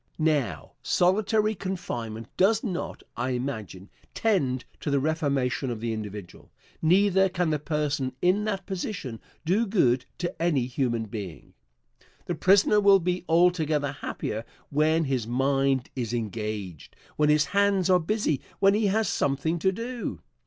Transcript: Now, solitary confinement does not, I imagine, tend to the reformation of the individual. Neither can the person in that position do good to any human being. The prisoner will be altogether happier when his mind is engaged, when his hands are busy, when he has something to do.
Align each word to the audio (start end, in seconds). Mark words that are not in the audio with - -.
Now, 0.17 0.71
solitary 0.81 1.53
confinement 1.53 2.27
does 2.35 2.63
not, 2.63 3.03
I 3.15 3.29
imagine, 3.37 3.91
tend 4.15 4.65
to 4.79 4.89
the 4.89 4.99
reformation 4.99 5.69
of 5.69 5.79
the 5.79 5.93
individual. 5.93 6.51
Neither 6.81 7.29
can 7.29 7.51
the 7.51 7.59
person 7.59 8.13
in 8.19 8.43
that 8.45 8.65
position 8.65 9.19
do 9.45 9.67
good 9.67 10.05
to 10.17 10.41
any 10.41 10.65
human 10.65 11.05
being. 11.05 11.53
The 12.25 12.33
prisoner 12.33 12.79
will 12.79 12.97
be 12.99 13.25
altogether 13.29 13.91
happier 13.91 14.43
when 14.71 15.03
his 15.03 15.27
mind 15.27 15.91
is 15.95 16.15
engaged, 16.15 16.95
when 17.15 17.29
his 17.29 17.45
hands 17.53 17.87
are 17.87 17.99
busy, 17.99 18.41
when 18.57 18.73
he 18.73 18.87
has 18.87 19.07
something 19.07 19.59
to 19.59 19.71
do. 19.71 20.19